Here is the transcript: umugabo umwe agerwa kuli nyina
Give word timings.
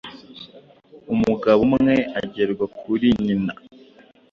umugabo 1.13 1.59
umwe 1.69 1.95
agerwa 2.19 2.65
kuli 2.79 3.07
nyina 3.23 3.53